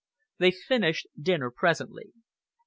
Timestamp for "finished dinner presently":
0.49-2.11